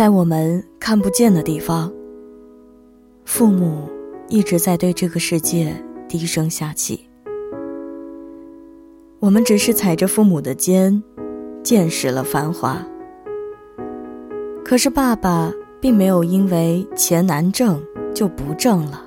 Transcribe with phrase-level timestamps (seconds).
[0.00, 1.92] 在我们看不见的地方，
[3.26, 3.86] 父母
[4.30, 5.76] 一直在对这个世界
[6.08, 7.06] 低声下气。
[9.18, 11.02] 我们只是踩着父母的肩，
[11.62, 12.82] 见识了繁华。
[14.64, 15.52] 可是爸爸
[15.82, 17.78] 并没有因为钱难挣
[18.14, 19.02] 就不挣了，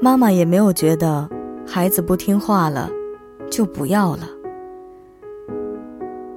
[0.00, 1.28] 妈妈也没有觉得
[1.66, 2.88] 孩子不听话了
[3.50, 4.28] 就不要了。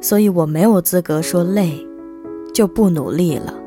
[0.01, 1.87] 所以我没有资格说累，
[2.53, 3.60] 就不努力了。